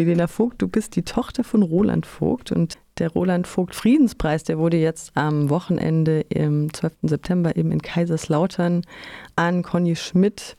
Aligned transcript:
Milena 0.00 0.28
Vogt, 0.28 0.62
du 0.62 0.66
bist 0.66 0.96
die 0.96 1.02
Tochter 1.02 1.44
von 1.44 1.62
Roland 1.62 2.06
Vogt 2.06 2.52
und 2.52 2.78
der 2.98 3.10
Roland 3.10 3.46
Vogt 3.46 3.74
Friedenspreis, 3.74 4.44
der 4.44 4.58
wurde 4.58 4.78
jetzt 4.78 5.12
am 5.14 5.50
Wochenende 5.50 6.22
im 6.30 6.72
12. 6.72 6.94
September 7.02 7.54
eben 7.54 7.70
in 7.70 7.82
Kaiserslautern 7.82 8.80
an 9.36 9.62
Conny 9.62 9.96
Schmidt 9.96 10.56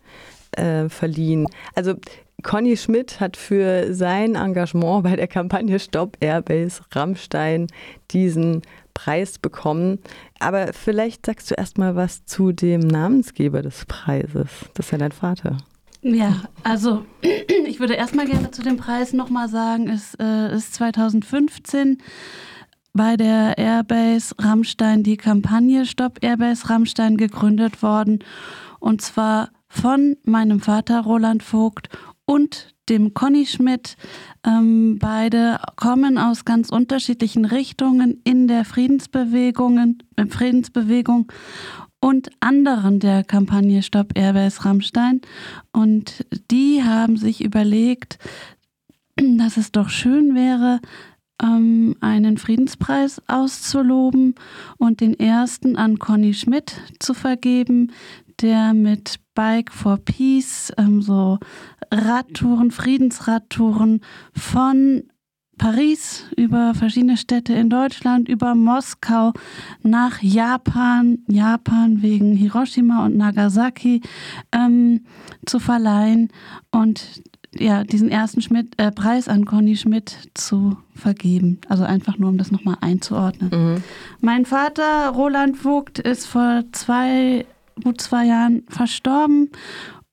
äh, 0.51 0.89
verliehen. 0.89 1.47
Also 1.73 1.95
Conny 2.43 2.77
Schmidt 2.77 3.19
hat 3.19 3.35
für 3.35 3.95
sein 3.95 4.35
Engagement 4.35 5.05
bei 5.05 5.15
der 5.15 5.27
Kampagne 5.27 5.79
Stop 5.79 6.17
Airbase 6.19 6.83
Rammstein 6.91 7.65
diesen 8.11 8.61
Preis 8.93 9.39
bekommen. 9.39 9.97
Aber 10.37 10.71
vielleicht 10.71 11.25
sagst 11.25 11.49
du 11.49 11.55
erst 11.55 11.79
mal 11.79 11.95
was 11.95 12.25
zu 12.25 12.51
dem 12.51 12.81
Namensgeber 12.81 13.63
des 13.63 13.85
Preises. 13.85 14.51
Das 14.75 14.85
ist 14.85 14.91
ja 14.91 14.99
dein 14.99 15.11
Vater. 15.11 15.57
Ja, 16.01 16.41
also 16.63 17.05
ich 17.67 17.79
würde 17.79 17.93
erstmal 17.93 18.25
gerne 18.25 18.51
zu 18.51 18.61
dem 18.61 18.77
Preis 18.77 19.13
nochmal 19.13 19.49
sagen, 19.49 19.87
es 19.87 20.15
äh, 20.19 20.55
ist 20.55 20.73
2015 20.73 21.99
bei 22.93 23.15
der 23.15 23.57
Airbase 23.57 24.35
Rammstein 24.37 25.03
die 25.03 25.17
Kampagne 25.17 25.85
Stop 25.85 26.19
Airbase 26.21 26.69
Rammstein 26.69 27.17
gegründet 27.17 27.83
worden. 27.83 28.19
Und 28.79 29.01
zwar 29.01 29.51
von 29.67 30.17
meinem 30.23 30.59
Vater 30.59 31.01
Roland 31.01 31.43
Vogt 31.43 31.87
und 32.25 32.73
dem 32.89 33.13
Conny 33.13 33.45
Schmidt. 33.45 33.95
Ähm, 34.45 34.97
beide 34.99 35.59
kommen 35.77 36.17
aus 36.17 36.43
ganz 36.45 36.69
unterschiedlichen 36.69 37.45
Richtungen 37.45 38.19
in 38.23 38.47
der 38.47 38.65
Friedensbewegung, 38.65 39.97
äh, 40.17 40.25
Friedensbewegung 40.25 41.31
und 42.01 42.29
anderen 42.41 42.99
der 42.99 43.23
Kampagne 43.23 43.81
Stopp 43.83 44.17
Airbase 44.17 44.65
Rammstein. 44.65 45.21
Und 45.71 46.25
die 46.49 46.83
haben 46.83 47.15
sich 47.15 47.41
überlegt, 47.41 48.17
dass 49.15 49.55
es 49.55 49.71
doch 49.71 49.89
schön 49.89 50.35
wäre, 50.35 50.79
ähm, 51.41 51.95
einen 52.01 52.37
Friedenspreis 52.37 53.21
auszuloben 53.27 54.35
und 54.77 54.99
den 54.99 55.17
ersten 55.19 55.77
an 55.77 55.99
Conny 55.99 56.33
Schmidt 56.33 56.81
zu 56.99 57.13
vergeben, 57.13 57.91
der 58.41 58.73
mit 58.73 59.19
Bike 59.35 59.71
for 59.71 59.97
Peace 59.97 60.73
ähm, 60.77 61.01
so 61.01 61.39
Radtouren, 61.91 62.71
Friedensradtouren 62.71 64.01
von 64.33 65.03
Paris, 65.61 66.25
über 66.37 66.73
verschiedene 66.73 67.17
Städte 67.17 67.53
in 67.53 67.69
Deutschland, 67.69 68.27
über 68.27 68.55
Moskau 68.55 69.31
nach 69.83 70.19
Japan, 70.23 71.19
Japan 71.27 72.01
wegen 72.01 72.35
Hiroshima 72.35 73.05
und 73.05 73.15
Nagasaki 73.15 74.01
ähm, 74.51 75.01
zu 75.45 75.59
verleihen 75.59 76.29
und 76.71 77.21
ja, 77.53 77.83
diesen 77.83 78.09
ersten 78.09 78.41
Schmidt, 78.41 78.73
äh, 78.81 78.91
Preis 78.91 79.27
an 79.27 79.45
Conny 79.45 79.75
Schmidt 79.75 80.31
zu 80.33 80.77
vergeben. 80.95 81.59
Also 81.69 81.83
einfach 81.83 82.17
nur, 82.17 82.29
um 82.29 82.39
das 82.39 82.49
nochmal 82.49 82.77
einzuordnen. 82.81 83.51
Mhm. 83.53 83.83
Mein 84.19 84.47
Vater, 84.47 85.09
Roland 85.09 85.57
Vogt, 85.57 85.99
ist 85.99 86.25
vor 86.25 86.63
zwei, 86.71 87.45
gut 87.83 88.01
zwei 88.01 88.25
Jahren 88.25 88.63
verstorben 88.67 89.51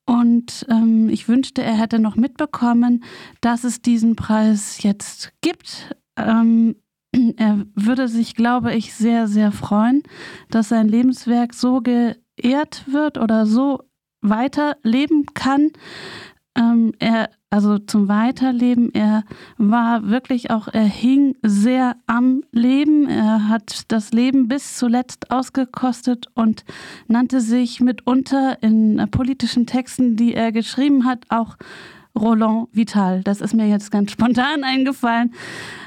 und 0.08 0.64
ähm, 0.70 1.10
ich 1.10 1.28
wünschte, 1.28 1.62
er 1.62 1.74
hätte 1.74 1.98
noch 1.98 2.16
mitbekommen, 2.16 3.04
dass 3.42 3.62
es 3.62 3.82
diesen 3.82 4.16
Preis 4.16 4.82
jetzt 4.82 5.34
gibt. 5.42 5.94
Ähm, 6.16 6.76
er 7.36 7.66
würde 7.74 8.08
sich, 8.08 8.34
glaube 8.34 8.74
ich, 8.74 8.94
sehr, 8.94 9.28
sehr 9.28 9.52
freuen, 9.52 10.02
dass 10.48 10.70
sein 10.70 10.88
Lebenswerk 10.88 11.52
so 11.52 11.82
geehrt 11.82 12.90
wird 12.90 13.18
oder 13.18 13.44
so 13.44 13.82
weiterleben 14.22 15.26
kann. 15.34 15.72
Ähm, 16.56 16.92
er 16.98 17.30
also 17.50 17.78
zum 17.78 18.08
Weiterleben. 18.08 18.92
Er 18.94 19.24
war 19.56 20.08
wirklich 20.08 20.50
auch, 20.50 20.68
er 20.68 20.84
hing 20.84 21.34
sehr 21.42 21.96
am 22.06 22.42
Leben. 22.52 23.08
Er 23.08 23.48
hat 23.48 23.84
das 23.88 24.12
Leben 24.12 24.48
bis 24.48 24.76
zuletzt 24.76 25.30
ausgekostet 25.30 26.26
und 26.34 26.64
nannte 27.06 27.40
sich 27.40 27.80
mitunter 27.80 28.62
in 28.62 29.02
politischen 29.10 29.66
Texten, 29.66 30.16
die 30.16 30.34
er 30.34 30.52
geschrieben 30.52 31.06
hat, 31.06 31.24
auch 31.30 31.56
Roland 32.18 32.68
Vital. 32.72 33.22
Das 33.22 33.40
ist 33.40 33.54
mir 33.54 33.66
jetzt 33.66 33.90
ganz 33.90 34.10
spontan 34.12 34.62
eingefallen. 34.62 35.32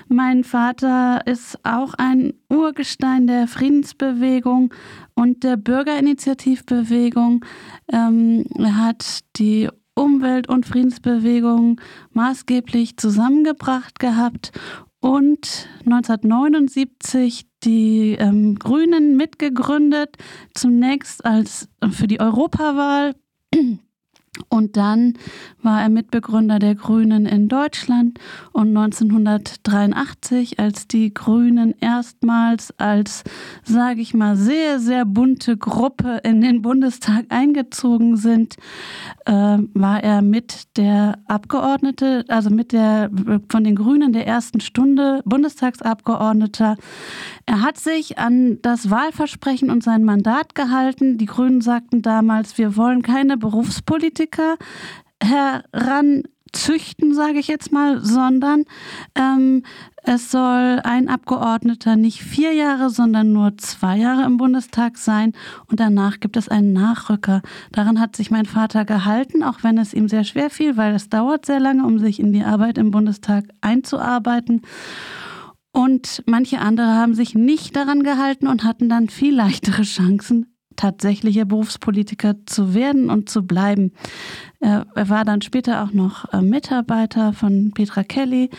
Mein 0.07 0.43
Vater 0.43 1.25
ist 1.27 1.63
auch 1.63 1.93
ein 1.93 2.33
Urgestein 2.49 3.27
der 3.27 3.47
Friedensbewegung 3.47 4.73
und 5.13 5.43
der 5.43 5.57
Bürgerinitiativbewegung. 5.57 7.45
Ähm, 7.91 8.45
er 8.57 8.77
hat 8.77 9.19
die 9.37 9.69
Umwelt- 10.01 10.49
und 10.49 10.65
Friedensbewegung 10.65 11.79
maßgeblich 12.11 12.97
zusammengebracht 12.97 13.99
gehabt 13.99 14.51
und 14.99 15.69
1979 15.85 17.45
die 17.63 18.13
ähm, 18.13 18.57
Grünen 18.57 19.15
mitgegründet, 19.15 20.17
zunächst 20.55 21.23
als 21.23 21.69
äh, 21.81 21.89
für 21.89 22.07
die 22.07 22.19
Europawahl 22.19 23.13
und 24.47 24.77
dann 24.77 25.15
war 25.61 25.81
er 25.81 25.89
Mitbegründer 25.89 26.57
der 26.57 26.75
Grünen 26.75 27.25
in 27.25 27.49
Deutschland 27.49 28.17
und 28.53 28.69
1983, 28.69 30.57
als 30.57 30.87
die 30.87 31.13
Grünen 31.13 31.75
erstmals 31.81 32.73
als, 32.79 33.25
sage 33.65 33.99
ich 33.99 34.13
mal, 34.13 34.37
sehr, 34.37 34.79
sehr 34.79 35.03
bunte 35.03 35.57
Gruppe 35.57 36.21
in 36.23 36.39
den 36.39 36.61
Bundestag 36.61 37.25
eingezogen 37.27 38.15
sind, 38.15 38.55
äh, 39.25 39.33
war 39.33 40.01
er 40.01 40.21
mit 40.21 40.77
der 40.77 41.19
Abgeordnete, 41.27 42.23
also 42.29 42.49
mit 42.49 42.71
der 42.71 43.11
von 43.49 43.65
den 43.65 43.75
Grünen 43.75 44.13
der 44.13 44.27
ersten 44.27 44.61
Stunde 44.61 45.21
Bundestagsabgeordneter. 45.25 46.77
Er 47.45 47.61
hat 47.61 47.77
sich 47.77 48.17
an 48.17 48.59
das 48.61 48.89
Wahlversprechen 48.89 49.69
und 49.69 49.83
sein 49.83 50.05
Mandat 50.05 50.55
gehalten. 50.55 51.17
Die 51.17 51.25
Grünen 51.25 51.59
sagten 51.59 52.01
damals, 52.01 52.57
wir 52.57 52.77
wollen 52.77 53.01
keine 53.01 53.35
Berufspolitiker 54.21 54.57
heranzüchten, 55.23 57.13
sage 57.13 57.39
ich 57.39 57.47
jetzt 57.47 57.71
mal, 57.71 58.03
sondern 58.03 58.65
ähm, 59.15 59.63
es 60.03 60.31
soll 60.31 60.79
ein 60.83 61.09
Abgeordneter 61.09 61.95
nicht 61.95 62.23
vier 62.23 62.53
Jahre, 62.53 62.89
sondern 62.89 63.31
nur 63.31 63.55
zwei 63.57 63.97
Jahre 63.97 64.23
im 64.23 64.37
Bundestag 64.37 64.97
sein 64.97 65.33
und 65.67 65.79
danach 65.79 66.19
gibt 66.19 66.37
es 66.37 66.49
einen 66.49 66.73
Nachrücker. 66.73 67.41
Daran 67.71 67.99
hat 67.99 68.15
sich 68.15 68.31
mein 68.31 68.45
Vater 68.45 68.83
gehalten, 68.83 69.43
auch 69.43 69.59
wenn 69.61 69.77
es 69.77 69.93
ihm 69.93 70.07
sehr 70.07 70.23
schwer 70.23 70.49
fiel, 70.49 70.75
weil 70.75 70.95
es 70.95 71.09
dauert 71.09 71.45
sehr 71.45 71.59
lange, 71.59 71.85
um 71.85 71.99
sich 71.99 72.19
in 72.19 72.33
die 72.33 72.43
Arbeit 72.43 72.79
im 72.79 72.89
Bundestag 72.91 73.45
einzuarbeiten. 73.61 74.63
Und 75.73 76.23
manche 76.25 76.59
andere 76.59 76.95
haben 76.95 77.13
sich 77.13 77.33
nicht 77.33 77.75
daran 77.77 78.03
gehalten 78.03 78.47
und 78.47 78.65
hatten 78.65 78.89
dann 78.89 79.07
viel 79.07 79.35
leichtere 79.35 79.83
Chancen, 79.83 80.50
tatsächliche 80.75 81.45
Berufspolitiker 81.45 82.35
zu 82.45 82.73
werden 82.73 83.09
und 83.09 83.29
zu 83.29 83.43
bleiben. 83.43 83.91
Er 84.59 84.85
war 84.93 85.25
dann 85.25 85.41
später 85.41 85.83
auch 85.83 85.91
noch 85.91 86.31
äh, 86.33 86.41
Mitarbeiter 86.41 87.33
von 87.33 87.71
Petra 87.73 88.03
Kelly 88.03 88.49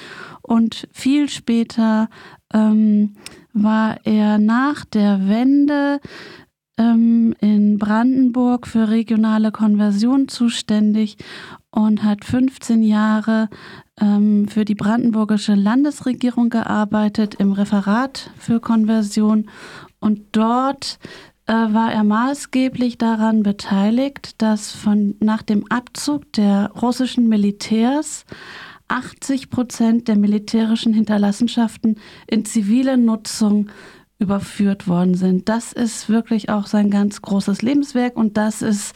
und 0.43 0.89
viel 0.93 1.28
später 1.28 2.09
ähm, 2.53 3.15
war 3.53 3.99
er 4.05 4.39
nach 4.39 4.84
der 4.84 5.28
Wende 5.28 6.01
ähm, 6.78 7.34
in 7.41 7.78
Brandenburg 7.78 8.67
für 8.67 8.89
regionale 8.89 9.53
Konversion 9.53 10.28
zuständig 10.28 11.17
und 11.71 12.03
hat 12.03 12.25
15 12.25 12.83
Jahre 12.83 13.49
ähm, 14.01 14.49
für 14.49 14.65
die 14.65 14.75
brandenburgische 14.75 15.55
Landesregierung 15.55 16.51
gearbeitet 16.51 17.34
im 17.37 17.53
Referat 17.53 18.31
für 18.39 18.61
Konversion 18.61 19.49
und 20.01 20.21
dort 20.33 20.99
äh, 21.03 21.31
war 21.55 21.93
er 21.93 22.05
maßgeblich 22.05 22.99
daran 22.99 23.43
beteiligt, 23.43 24.41
dass 24.41 24.73
von 24.73 25.17
nach 25.21 25.43
dem 25.43 25.71
Abzug 25.71 26.33
der 26.33 26.71
russischen 26.81 27.29
Militärs 27.29 28.25
80 28.89 29.51
Prozent 29.51 30.09
der 30.09 30.17
militärischen 30.17 30.95
Hinterlassenschaften 30.95 31.99
in 32.27 32.45
zivile 32.45 32.97
Nutzung 32.97 33.71
überführt 34.19 34.89
worden 34.89 35.15
sind. 35.15 35.49
Das 35.49 35.72
ist 35.72 36.09
wirklich 36.09 36.49
auch 36.49 36.66
sein 36.66 36.91
ganz 36.91 37.21
großes 37.21 37.60
Lebenswerk 37.60 38.16
und 38.16 38.37
das 38.37 38.63
ist 38.63 38.95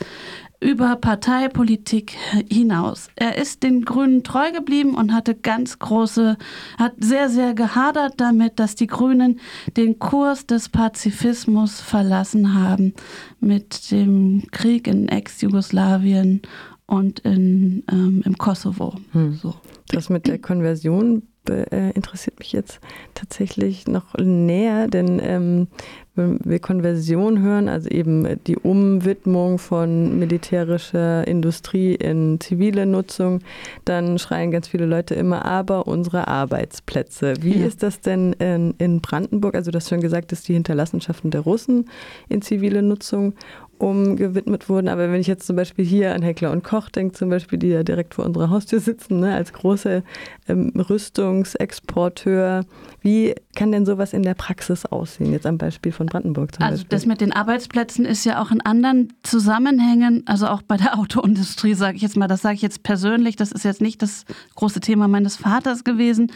über 0.61 0.97
Parteipolitik 0.97 2.17
hinaus. 2.51 3.09
Er 3.17 3.37
ist 3.37 3.63
den 3.63 3.85
Grünen 3.85 4.23
treu 4.23 4.53
geblieben 4.53 4.95
und 4.95 5.13
hatte 5.13 5.35
ganz 5.35 5.79
große, 5.79 6.37
hat 6.79 6.93
sehr, 6.99 7.29
sehr 7.29 7.55
gehadert 7.55 8.15
damit, 8.17 8.59
dass 8.59 8.75
die 8.75 8.87
Grünen 8.87 9.41
den 9.77 9.99
Kurs 9.99 10.47
des 10.47 10.69
Pazifismus 10.69 11.81
verlassen 11.81 12.55
haben 12.55 12.95
mit 13.41 13.91
dem 13.91 14.45
Krieg 14.51 14.87
in 14.87 15.09
Ex-Jugoslawien 15.09 16.43
und 16.87 17.21
in, 17.21 17.85
ähm, 17.91 18.23
im 18.25 18.39
Kosovo. 18.39 18.95
Hm. 19.13 19.35
So. 19.35 19.55
Das 19.89 20.09
mit 20.09 20.27
der 20.27 20.39
Konversion 20.39 21.23
äh, 21.49 21.91
interessiert 21.93 22.39
mich 22.39 22.53
jetzt 22.53 22.81
tatsächlich 23.15 23.87
noch 23.87 24.15
näher, 24.19 24.89
denn 24.89 25.21
ähm, 25.23 25.69
wenn 26.17 26.39
wir 26.45 26.59
Konversion 26.59 27.43
hören, 27.43 27.69
also 27.69 27.89
eben 27.89 28.43
die 28.47 28.57
Umwidmung 28.57 29.59
von 29.59 30.19
militärischer 30.19 31.27
Industrie 31.27 31.95
in 31.95 32.41
zivile 32.41 32.87
Nutzung, 32.87 33.41
dann 33.85 34.19
schreien 34.19 34.51
ganz 34.51 34.69
viele 34.69 34.87
Leute 34.87 35.15
immer, 35.15 35.45
aber 35.45 35.87
unsere 35.87 36.27
Arbeitsplätze. 36.27 37.35
Wie 37.41 37.61
ja. 37.61 37.67
ist 37.67 37.83
das 37.83 38.01
denn 38.01 38.33
in, 38.35 38.75
in 38.79 39.01
Brandenburg? 39.01 39.55
Also 39.55 39.71
du 39.71 39.77
hast 39.77 39.89
schon 39.89 40.01
gesagt, 40.01 40.33
dass 40.33 40.43
die 40.43 40.55
Hinterlassenschaften 40.55 41.31
der 41.31 41.43
Russen 41.43 41.89
in 42.29 42.43
zivile 42.43 42.83
Nutzung 42.83 43.35
umgewidmet 43.79 44.69
wurden. 44.69 44.89
Aber 44.89 45.11
wenn 45.11 45.21
ich 45.21 45.27
jetzt 45.27 45.47
zum 45.47 45.57
Beispiel 45.57 45.85
hier 45.85 46.15
an 46.15 46.23
Heckler 46.23 46.51
und 46.51 46.65
Koch 46.65 46.89
denke, 46.89 47.15
zum 47.15 47.31
Beispiel, 47.31 47.59
die 47.59 47.69
ja 47.69 47.83
direkt 47.83 48.15
vor 48.15 48.25
unserer 48.25 48.51
Haustür 48.51 48.81
sitzen, 48.81 49.21
ne, 49.21 49.35
als 49.35 49.53
große 49.53 50.03
ähm, 50.49 50.73
Rüstungsexporteur, 50.77 52.65
wie 53.01 53.35
kann 53.55 53.73
denn 53.73 53.87
sowas 53.87 54.13
in 54.13 54.23
der 54.23 54.35
Praxis 54.35 54.85
aussehen? 54.85 55.33
Jetzt 55.33 55.47
am 55.47 55.59
Beispiel 55.59 55.93
von 55.93 56.07
Brandenburg 56.07 56.55
zum 56.55 56.65
also 56.65 56.75
Beispiel. 56.77 56.89
das 56.89 57.07
mit 57.07 57.21
den 57.21 57.33
Arbeitsplätzen 57.33 58.05
ist 58.05 58.25
ja 58.25 58.43
auch 58.43 58.51
in 58.51 58.61
anderen 58.61 59.13
Zusammenhängen, 59.23 60.23
also 60.27 60.49
auch 60.49 60.63
bei 60.63 60.77
der 60.77 60.99
Autoindustrie, 60.99 61.75
sage 61.75 61.97
ich 61.97 62.03
jetzt 62.03 62.17
mal, 62.17 62.27
das 62.27 62.43
sage 62.43 62.57
ich 62.57 62.63
jetzt 62.63 62.83
persönlich, 62.83 63.37
das 63.37 63.53
ist 63.53 63.65
jetzt 63.65 63.81
nicht 63.81 64.03
das 64.03 64.25
große 64.57 64.81
Thema 64.81 65.07
meines 65.07 65.37
Vaters 65.37 65.85
gewesen, 65.85 66.33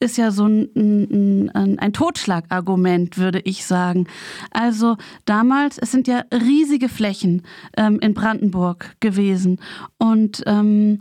ist 0.00 0.18
ja 0.18 0.30
so 0.30 0.46
ein, 0.46 0.68
ein, 0.74 1.78
ein 1.78 1.92
Totschlagargument, 1.92 3.18
würde 3.18 3.40
ich 3.40 3.64
sagen. 3.64 4.06
Also 4.50 4.96
damals, 5.24 5.78
es 5.78 5.92
sind 5.92 6.08
ja 6.08 6.24
riesige 6.32 6.71
Flächen 6.88 7.42
ähm, 7.76 7.98
in 8.00 8.14
Brandenburg 8.14 8.96
gewesen 9.00 9.60
und 9.98 10.42
ähm, 10.46 11.00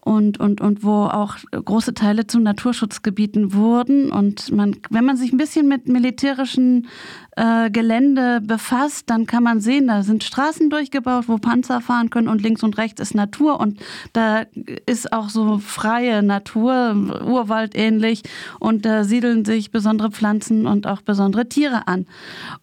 und, 0.00 0.40
und, 0.40 0.60
und 0.60 0.82
wo 0.82 1.04
auch 1.04 1.36
große 1.52 1.94
Teile 1.94 2.26
zu 2.26 2.40
Naturschutzgebieten 2.40 3.54
wurden. 3.54 4.10
Und 4.10 4.50
man, 4.50 4.76
wenn 4.90 5.04
man 5.04 5.16
sich 5.16 5.32
ein 5.32 5.38
bisschen 5.38 5.68
mit 5.68 5.86
militärischen 5.86 6.88
äh, 7.36 7.70
Gelände 7.70 8.40
befasst, 8.40 9.10
dann 9.10 9.26
kann 9.26 9.42
man 9.42 9.60
sehen, 9.60 9.86
da 9.86 10.02
sind 10.02 10.24
Straßen 10.24 10.70
durchgebaut, 10.70 11.28
wo 11.28 11.38
Panzer 11.38 11.80
fahren 11.80 12.10
können 12.10 12.28
und 12.28 12.42
links 12.42 12.62
und 12.62 12.78
rechts 12.78 13.00
ist 13.00 13.14
Natur 13.14 13.60
und 13.60 13.78
da 14.12 14.44
ist 14.86 15.12
auch 15.12 15.28
so 15.28 15.58
freie 15.58 16.22
Natur, 16.22 16.96
Urwald 17.24 17.76
ähnlich 17.76 18.22
und 18.58 18.84
da 18.84 19.04
siedeln 19.04 19.44
sich 19.44 19.70
besondere 19.70 20.10
Pflanzen 20.10 20.66
und 20.66 20.86
auch 20.86 21.02
besondere 21.02 21.48
Tiere 21.48 21.86
an. 21.86 22.06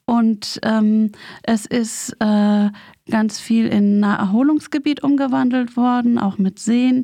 Und 0.05 0.59
ähm, 0.63 1.11
es 1.43 1.65
ist 1.65 2.17
äh, 2.23 2.69
ganz 3.11 3.39
viel 3.39 3.67
in 3.67 3.99
Naherholungsgebiet 3.99 5.03
umgewandelt 5.03 5.75
worden, 5.75 6.17
auch 6.17 6.37
mit 6.37 6.59
Seen 6.59 7.03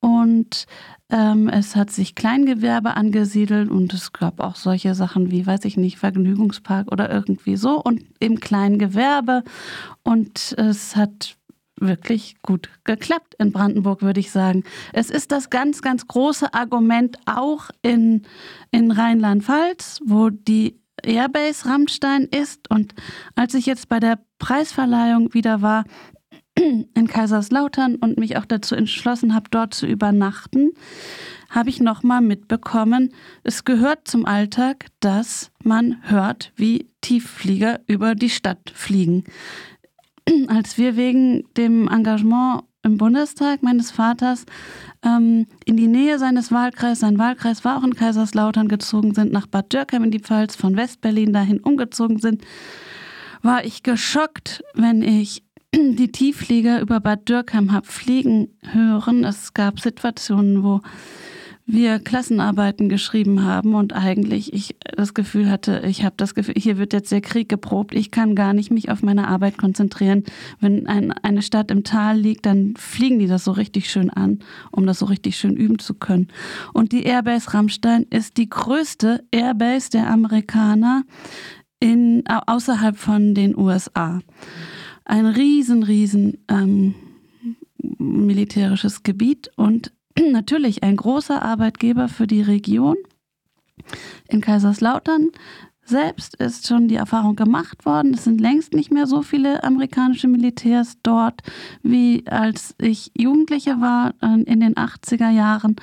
und 0.00 0.66
ähm, 1.10 1.48
es 1.48 1.76
hat 1.76 1.90
sich 1.90 2.14
Kleingewerbe 2.14 2.96
angesiedelt 2.96 3.70
und 3.70 3.92
es 3.92 4.12
gab 4.12 4.40
auch 4.40 4.56
solche 4.56 4.94
Sachen 4.94 5.30
wie, 5.30 5.46
weiß 5.46 5.64
ich 5.64 5.76
nicht, 5.76 5.98
Vergnügungspark 5.98 6.90
oder 6.90 7.10
irgendwie 7.10 7.56
so 7.56 7.82
und 7.82 8.04
im 8.18 8.40
Kleingewerbe. 8.40 9.42
Und 10.02 10.54
es 10.56 10.96
hat 10.96 11.36
wirklich 11.76 12.36
gut 12.42 12.68
geklappt 12.84 13.34
in 13.38 13.52
Brandenburg, 13.52 14.02
würde 14.02 14.20
ich 14.20 14.30
sagen. 14.30 14.64
Es 14.92 15.10
ist 15.10 15.32
das 15.32 15.50
ganz, 15.50 15.82
ganz 15.82 16.06
große 16.06 16.54
Argument 16.54 17.18
auch 17.26 17.70
in, 17.82 18.22
in 18.70 18.90
Rheinland-Pfalz, 18.90 20.00
wo 20.04 20.30
die 20.30 20.79
Airbase 21.02 21.66
Rammstein 21.66 22.24
ist. 22.24 22.70
Und 22.70 22.94
als 23.34 23.54
ich 23.54 23.66
jetzt 23.66 23.88
bei 23.88 24.00
der 24.00 24.18
Preisverleihung 24.38 25.34
wieder 25.34 25.62
war, 25.62 25.84
in 26.56 27.06
Kaiserslautern 27.06 27.96
und 27.96 28.18
mich 28.18 28.36
auch 28.36 28.44
dazu 28.44 28.74
entschlossen 28.74 29.34
habe, 29.34 29.50
dort 29.50 29.74
zu 29.74 29.86
übernachten, 29.86 30.70
habe 31.48 31.68
ich 31.68 31.80
nochmal 31.80 32.20
mitbekommen, 32.20 33.12
es 33.42 33.64
gehört 33.64 34.06
zum 34.06 34.24
Alltag, 34.24 34.86
dass 35.00 35.50
man 35.62 35.98
hört, 36.02 36.52
wie 36.56 36.88
Tiefflieger 37.00 37.80
über 37.86 38.14
die 38.14 38.30
Stadt 38.30 38.72
fliegen. 38.74 39.24
Als 40.48 40.78
wir 40.78 40.96
wegen 40.96 41.44
dem 41.56 41.88
Engagement 41.88 42.62
im 42.82 42.96
Bundestag 42.96 43.62
meines 43.62 43.90
Vaters 43.90 44.46
ähm, 45.04 45.46
in 45.64 45.76
die 45.76 45.86
Nähe 45.86 46.18
seines 46.18 46.52
Wahlkreises, 46.52 47.00
sein 47.00 47.18
Wahlkreis 47.18 47.64
war 47.64 47.78
auch 47.78 47.84
in 47.84 47.94
Kaiserslautern 47.94 48.68
gezogen 48.68 49.14
sind, 49.14 49.32
nach 49.32 49.46
Bad 49.46 49.72
Dürkheim 49.72 50.04
in 50.04 50.10
die 50.10 50.20
Pfalz, 50.20 50.56
von 50.56 50.76
Westberlin 50.76 51.32
dahin 51.32 51.60
umgezogen 51.60 52.18
sind, 52.18 52.44
war 53.42 53.64
ich 53.64 53.82
geschockt, 53.82 54.62
wenn 54.74 55.02
ich 55.02 55.42
die 55.74 56.12
Tiefflieger 56.12 56.80
über 56.80 57.00
Bad 57.00 57.28
Dürkheim 57.28 57.72
habe 57.72 57.86
fliegen 57.86 58.48
hören. 58.72 59.24
Es 59.24 59.54
gab 59.54 59.80
Situationen, 59.80 60.62
wo 60.62 60.80
wir 61.72 61.98
Klassenarbeiten 61.98 62.88
geschrieben 62.88 63.44
haben 63.44 63.74
und 63.74 63.92
eigentlich 63.92 64.52
ich 64.52 64.76
das 64.96 65.14
Gefühl 65.14 65.50
hatte, 65.50 65.82
ich 65.86 66.04
habe 66.04 66.14
das 66.16 66.34
Gefühl, 66.34 66.54
hier 66.56 66.78
wird 66.78 66.92
jetzt 66.92 67.12
der 67.12 67.20
Krieg 67.20 67.48
geprobt. 67.48 67.94
Ich 67.94 68.10
kann 68.10 68.34
gar 68.34 68.52
nicht 68.52 68.70
mich 68.70 68.90
auf 68.90 69.02
meine 69.02 69.28
Arbeit 69.28 69.58
konzentrieren. 69.58 70.24
Wenn 70.60 70.86
ein, 70.86 71.12
eine 71.12 71.42
Stadt 71.42 71.70
im 71.70 71.84
Tal 71.84 72.18
liegt, 72.18 72.46
dann 72.46 72.74
fliegen 72.76 73.18
die 73.18 73.26
das 73.26 73.44
so 73.44 73.52
richtig 73.52 73.90
schön 73.90 74.10
an, 74.10 74.40
um 74.70 74.86
das 74.86 74.98
so 74.98 75.06
richtig 75.06 75.36
schön 75.36 75.56
üben 75.56 75.78
zu 75.78 75.94
können. 75.94 76.28
Und 76.72 76.92
die 76.92 77.04
Airbase 77.04 77.54
Rammstein 77.54 78.06
ist 78.10 78.36
die 78.36 78.48
größte 78.48 79.24
Airbase 79.30 79.90
der 79.90 80.10
Amerikaner 80.10 81.04
in, 81.78 82.24
außerhalb 82.26 82.96
von 82.96 83.34
den 83.34 83.56
USA 83.56 84.20
ein 85.04 85.26
riesen, 85.26 85.82
riesen 85.82 86.44
ähm, 86.48 86.94
militärisches 87.98 89.02
Gebiet 89.02 89.50
und 89.56 89.92
natürlich 90.30 90.82
ein 90.82 90.96
großer 90.96 91.42
Arbeitgeber 91.42 92.08
für 92.08 92.26
die 92.26 92.42
Region. 92.42 92.96
In 94.28 94.40
Kaiserslautern 94.40 95.30
selbst 95.90 96.36
ist 96.36 96.68
schon 96.68 96.88
die 96.88 96.96
Erfahrung 96.96 97.36
gemacht 97.36 97.84
worden. 97.84 98.14
Es 98.14 98.24
sind 98.24 98.40
längst 98.40 98.74
nicht 98.74 98.92
mehr 98.92 99.06
so 99.06 99.22
viele 99.22 99.64
amerikanische 99.64 100.28
Militärs 100.28 100.96
dort, 101.02 101.42
wie 101.82 102.24
als 102.28 102.74
ich 102.78 103.10
Jugendliche 103.18 103.80
war 103.80 104.14
äh, 104.22 104.40
in 104.42 104.60
den 104.60 104.74
80er 104.76 105.30
Jahren. 105.30 105.76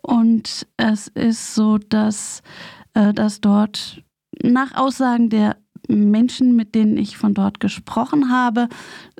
Und 0.00 0.66
es 0.78 1.08
ist 1.08 1.54
so, 1.54 1.78
dass, 1.78 2.42
äh, 2.94 3.12
dass 3.12 3.40
dort 3.40 4.02
nach 4.42 4.74
Aussagen 4.74 5.28
der 5.28 5.56
Menschen, 5.88 6.54
mit 6.56 6.74
denen 6.74 6.96
ich 6.96 7.16
von 7.16 7.34
dort 7.34 7.60
gesprochen 7.60 8.30
habe, 8.30 8.68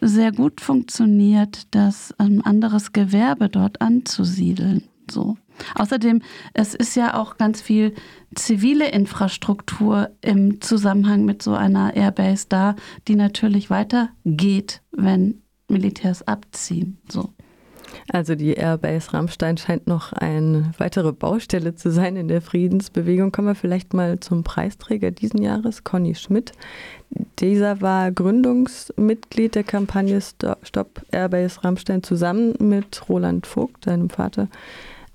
sehr 0.00 0.32
gut 0.32 0.60
funktioniert, 0.60 1.66
das 1.72 2.14
ein 2.18 2.40
anderes 2.40 2.92
Gewerbe 2.92 3.48
dort 3.48 3.80
anzusiedeln. 3.80 4.84
So. 5.10 5.36
Außerdem, 5.74 6.22
es 6.54 6.74
ist 6.74 6.94
ja 6.94 7.14
auch 7.14 7.36
ganz 7.36 7.60
viel 7.60 7.94
zivile 8.34 8.88
Infrastruktur 8.88 10.10
im 10.20 10.60
Zusammenhang 10.60 11.24
mit 11.24 11.42
so 11.42 11.54
einer 11.54 11.94
Airbase 11.94 12.46
da, 12.48 12.76
die 13.08 13.16
natürlich 13.16 13.68
weitergeht, 13.68 14.82
wenn 14.92 15.42
Militärs 15.68 16.26
abziehen. 16.26 16.98
So. 17.08 17.34
Also 18.12 18.34
die 18.34 18.52
Airbase 18.52 19.14
Rammstein 19.14 19.56
scheint 19.56 19.86
noch 19.86 20.12
eine 20.12 20.72
weitere 20.76 21.12
Baustelle 21.12 21.74
zu 21.74 21.90
sein 21.90 22.16
in 22.16 22.28
der 22.28 22.42
Friedensbewegung. 22.42 23.32
Kommen 23.32 23.48
wir 23.48 23.54
vielleicht 23.54 23.94
mal 23.94 24.20
zum 24.20 24.44
Preisträger 24.44 25.10
diesen 25.10 25.40
Jahres, 25.40 25.82
Conny 25.82 26.14
Schmidt. 26.14 26.52
Dieser 27.38 27.80
war 27.80 28.12
Gründungsmitglied 28.12 29.54
der 29.54 29.64
Kampagne 29.64 30.20
Stop 30.20 31.00
Airbase 31.10 31.64
Rammstein 31.64 32.02
zusammen 32.02 32.54
mit 32.60 33.08
Roland 33.08 33.46
Vogt, 33.46 33.86
seinem 33.86 34.10
Vater. 34.10 34.48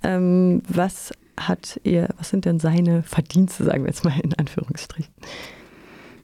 Ähm, 0.01 0.63
was 0.67 1.12
hat 1.39 1.79
er, 1.83 2.10
was 2.17 2.29
sind 2.29 2.45
denn 2.45 2.60
seine 2.60 3.03
Verdienste, 3.03 3.63
sagen 3.63 3.83
wir 3.83 3.89
jetzt 3.89 4.05
mal 4.05 4.19
in 4.24 4.33
Anführungsstrichen? 4.33 5.13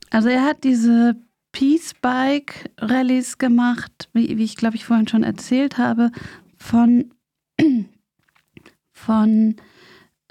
Also 0.10 0.30
er 0.30 0.44
hat 0.44 0.64
diese 0.64 1.16
Peace 1.52 1.94
Bike 2.02 2.72
Rallyes 2.80 3.38
gemacht, 3.38 4.10
wie, 4.14 4.40
wie 4.40 4.44
ich 4.44 4.56
glaube 4.56 4.76
ich 4.76 4.86
vorhin 4.86 5.08
schon 5.08 5.24
erzählt 5.24 5.78
habe, 5.78 6.10
von, 6.64 7.14
von 8.92 9.56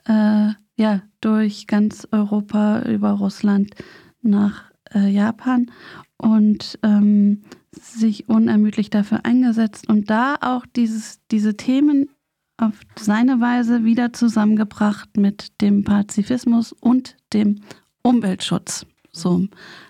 äh, 0.07 0.49
ja, 0.77 1.03
durch 1.21 1.67
ganz 1.67 2.09
Europa 2.11 2.83
über 2.83 3.11
Russland 3.13 3.75
nach 4.23 4.73
äh, 4.95 5.09
Japan 5.09 5.71
und 6.17 6.79
ähm, 6.83 7.43
sich 7.71 8.29
unermüdlich 8.29 8.89
dafür 8.91 9.25
eingesetzt 9.25 9.89
und 9.89 10.09
da 10.09 10.37
auch 10.41 10.65
dieses, 10.75 11.21
diese 11.31 11.57
Themen 11.57 12.09
auf 12.57 12.81
seine 12.99 13.41
Weise 13.41 13.85
wieder 13.85 14.13
zusammengebracht 14.13 15.17
mit 15.17 15.61
dem 15.61 15.85
Pazifismus 15.85 16.73
und 16.73 17.17
dem 17.33 17.61
Umweltschutz, 18.03 18.87
so 19.11 19.47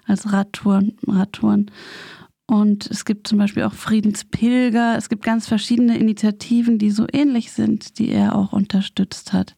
als 0.06 0.32
Radtouren. 0.32 0.96
Radtouren. 1.06 1.70
Und 2.52 2.86
es 2.90 3.06
gibt 3.06 3.26
zum 3.26 3.38
Beispiel 3.38 3.62
auch 3.62 3.72
Friedenspilger. 3.72 4.98
Es 4.98 5.08
gibt 5.08 5.22
ganz 5.22 5.48
verschiedene 5.48 5.96
Initiativen, 5.96 6.76
die 6.76 6.90
so 6.90 7.06
ähnlich 7.10 7.50
sind, 7.50 7.98
die 7.98 8.10
er 8.10 8.36
auch 8.36 8.52
unterstützt 8.52 9.32
hat. 9.32 9.56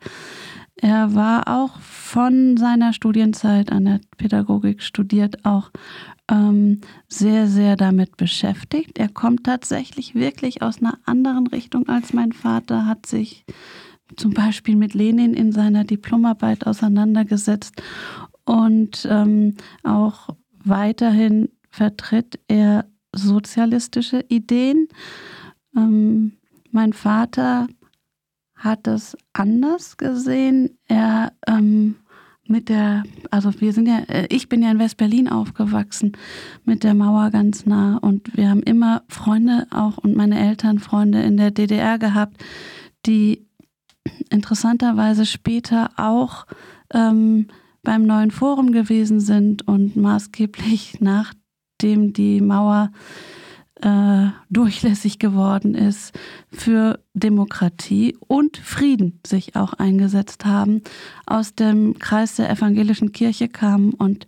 Er 0.77 1.13
war 1.13 1.49
auch 1.49 1.81
von 1.81 2.57
seiner 2.57 2.93
Studienzeit 2.93 3.73
an 3.73 3.85
der 3.87 4.01
Pädagogik 4.17 4.81
studiert, 4.81 5.45
auch 5.45 5.73
ähm, 6.31 6.83
sehr, 7.09 7.49
sehr 7.49 7.75
damit 7.75 8.17
beschäftigt. 8.17 8.97
Er 8.97 9.09
kommt 9.09 9.43
tatsächlich 9.43 10.15
wirklich 10.15 10.63
aus 10.63 10.79
einer 10.79 10.97
anderen 11.05 11.49
Richtung 11.49 11.89
als 11.89 12.13
mein 12.13 12.31
Vater, 12.31 12.87
hat 12.87 13.07
sich 13.07 13.45
zum 14.15 14.35
Beispiel 14.35 14.77
mit 14.77 14.95
Lenin 14.95 15.35
in 15.35 15.51
seiner 15.51 15.83
Diplomarbeit 15.83 16.65
auseinandergesetzt 16.65 17.75
und 18.45 19.05
ähm, 19.11 19.57
auch 19.83 20.29
weiterhin 20.63 21.49
vertritt 21.75 22.39
er 22.47 22.85
sozialistische 23.13 24.25
Ideen. 24.29 24.87
Ähm, 25.77 26.35
mein 26.71 26.93
Vater 26.93 27.67
hat 28.55 28.87
es 28.87 29.17
anders 29.33 29.97
gesehen. 29.97 30.79
Er 30.87 31.33
ähm, 31.49 31.97
mit 32.47 32.69
der, 32.69 33.03
also 33.33 33.61
wir 33.61 33.73
sind 33.73 33.89
ja, 33.89 33.99
äh, 34.07 34.27
ich 34.31 34.49
bin 34.49 34.63
ja 34.63 34.71
in 34.71 34.79
West-Berlin 34.79 35.29
aufgewachsen, 35.29 36.13
mit 36.65 36.85
der 36.85 36.95
Mauer 36.95 37.31
ganz 37.31 37.67
nah 37.67 37.97
und 37.97 38.37
wir 38.37 38.51
haben 38.51 38.63
immer 38.63 39.03
Freunde 39.09 39.67
auch 39.71 39.99
und 39.99 40.15
meine 40.15 40.39
Eltern 40.39 40.79
Freunde 40.79 41.23
in 41.23 41.37
der 41.37 41.51
DDR 41.51 41.99
gehabt, 41.99 42.37
die 43.05 43.49
interessanterweise 44.31 45.27
später 45.27 45.91
auch 45.97 46.47
ähm, 46.93 47.49
beim 47.83 48.05
neuen 48.05 48.31
Forum 48.31 48.71
gewesen 48.71 49.19
sind 49.19 49.67
und 49.67 49.97
maßgeblich 49.97 51.01
nachdem 51.85 52.15
die 52.15 52.41
Mauer 52.41 52.91
äh, 53.83 54.29
durchlässig 54.49 55.19
geworden 55.19 55.75
ist, 55.75 56.19
für 56.51 56.99
Demokratie 57.13 58.17
und 58.27 58.57
Frieden 58.57 59.21
sich 59.27 59.55
auch 59.55 59.75
eingesetzt 59.75 60.47
haben, 60.47 60.81
aus 61.27 61.55
dem 61.55 61.99
Kreis 61.99 62.37
der 62.37 62.49
evangelischen 62.49 63.13
Kirche 63.13 63.49
kamen 63.49 63.93
und 63.93 64.27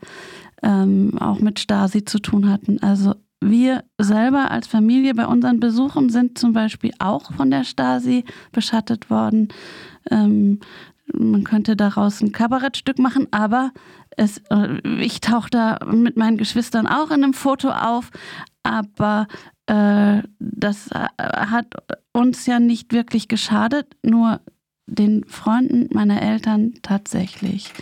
ähm, 0.62 1.16
auch 1.18 1.40
mit 1.40 1.60
Stasi 1.60 2.04
zu 2.04 2.18
tun 2.18 2.50
hatten. 2.50 2.82
Also 2.82 3.14
wir 3.40 3.84
selber 3.98 4.50
als 4.50 4.66
Familie 4.66 5.14
bei 5.14 5.26
unseren 5.26 5.58
Besuchen 5.58 6.10
sind 6.10 6.36
zum 6.36 6.52
Beispiel 6.52 6.92
auch 6.98 7.32
von 7.32 7.50
der 7.50 7.64
Stasi 7.64 8.24
beschattet 8.52 9.08
worden. 9.08 9.48
Ähm, 10.10 10.60
man 11.14 11.44
könnte 11.44 11.74
daraus 11.74 12.20
ein 12.20 12.32
Kabarettstück 12.32 12.98
machen, 12.98 13.28
aber 13.30 13.70
es, 14.16 14.38
äh, 14.50 14.80
ich 15.00 15.20
tauche 15.20 15.50
da 15.50 15.78
mit 15.86 16.16
meinen 16.16 16.36
Geschwistern 16.38 16.86
auch 16.86 17.10
in 17.10 17.22
einem 17.22 17.34
Foto 17.34 17.70
auf, 17.70 18.10
aber 18.62 19.28
äh, 19.66 20.22
das 20.38 20.88
äh, 20.90 21.08
hat 21.18 21.66
uns 22.12 22.46
ja 22.46 22.58
nicht 22.58 22.92
wirklich 22.92 23.28
geschadet, 23.28 23.96
nur 24.02 24.40
den 24.86 25.24
Freunden 25.24 25.88
meiner 25.92 26.22
Eltern 26.22 26.74
tatsächlich. 26.82 27.72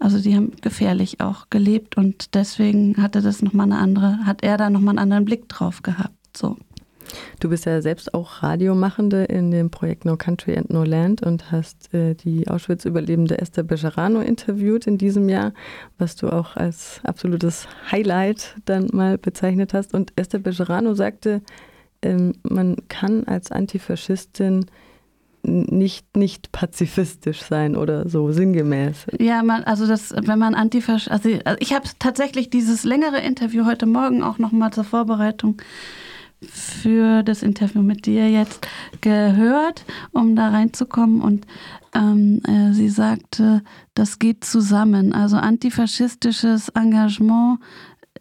Also 0.00 0.20
die 0.20 0.34
haben 0.34 0.52
gefährlich 0.60 1.20
auch 1.20 1.48
gelebt 1.50 1.96
und 1.96 2.34
deswegen 2.34 3.00
hatte 3.00 3.22
das 3.22 3.40
noch 3.40 3.52
mal 3.52 3.64
eine 3.64 3.78
andere, 3.78 4.26
hat 4.26 4.42
er 4.42 4.56
da 4.56 4.68
noch 4.68 4.80
mal 4.80 4.90
einen 4.90 4.98
anderen 4.98 5.24
Blick 5.24 5.48
drauf 5.48 5.82
gehabt. 5.82 6.36
So. 6.36 6.56
Du 7.40 7.48
bist 7.48 7.66
ja 7.66 7.80
selbst 7.82 8.14
auch 8.14 8.42
Radiomachende 8.42 9.24
in 9.24 9.50
dem 9.50 9.70
Projekt 9.70 10.04
No 10.04 10.16
Country 10.16 10.56
and 10.56 10.70
No 10.70 10.84
Land 10.84 11.22
und 11.22 11.50
hast 11.50 11.92
äh, 11.94 12.14
die 12.14 12.48
Auschwitz-Überlebende 12.48 13.38
Esther 13.38 13.62
Bejarano 13.62 14.20
interviewt 14.20 14.86
in 14.86 14.98
diesem 14.98 15.28
Jahr, 15.28 15.52
was 15.98 16.16
du 16.16 16.30
auch 16.30 16.56
als 16.56 17.00
absolutes 17.04 17.68
Highlight 17.90 18.56
dann 18.64 18.88
mal 18.92 19.18
bezeichnet 19.18 19.74
hast. 19.74 19.94
Und 19.94 20.12
Esther 20.16 20.40
Bejarano 20.40 20.94
sagte, 20.94 21.42
ähm, 22.02 22.34
man 22.42 22.76
kann 22.88 23.24
als 23.24 23.50
Antifaschistin 23.50 24.66
nicht, 25.44 26.16
nicht 26.16 26.52
pazifistisch 26.52 27.42
sein 27.42 27.76
oder 27.76 28.08
so 28.08 28.32
sinngemäß. 28.32 29.06
Ja, 29.18 29.42
man, 29.42 29.62
also 29.64 29.86
das, 29.86 30.14
wenn 30.16 30.38
man 30.38 30.54
antifasch, 30.54 31.08
also 31.08 31.28
ich 31.58 31.74
habe 31.74 31.86
tatsächlich 31.98 32.50
dieses 32.50 32.84
längere 32.84 33.18
Interview 33.20 33.66
heute 33.66 33.86
Morgen 33.86 34.22
auch 34.22 34.38
nochmal 34.38 34.72
zur 34.72 34.84
Vorbereitung 34.84 35.60
für 36.44 37.22
das 37.22 37.42
Interview 37.42 37.82
mit 37.82 38.06
dir 38.06 38.30
jetzt 38.30 38.66
gehört, 39.00 39.84
um 40.12 40.36
da 40.36 40.48
reinzukommen. 40.48 41.20
Und 41.20 41.46
ähm, 41.94 42.40
äh, 42.46 42.72
sie 42.72 42.88
sagte, 42.88 43.62
das 43.94 44.18
geht 44.18 44.44
zusammen. 44.44 45.12
Also 45.12 45.36
antifaschistisches 45.36 46.70
Engagement 46.70 47.60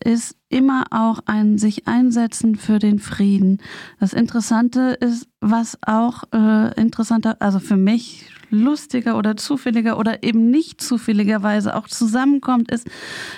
ist 0.04 0.36
immer 0.50 0.86
auch 0.92 1.20
ein 1.26 1.58
sich 1.58 1.88
einsetzen 1.88 2.56
für 2.56 2.80
den 2.80 3.00
Frieden. 3.00 3.60
Das 4.00 4.14
Interessante 4.14 4.98
ist, 5.00 5.28
was 5.40 5.78
auch 5.86 6.24
äh, 6.34 6.80
interessanter, 6.80 7.38
also 7.40 7.60
für 7.60 7.78
mich 7.78 8.30
lustiger 8.50 9.18
oder 9.18 9.36
zufälliger 9.36 9.98
oder 9.98 10.24
eben 10.24 10.50
nicht 10.50 10.82
zufälligerweise 10.82 11.76
auch 11.76 11.88
zusammenkommt, 11.88 12.72
ist, 12.72 12.88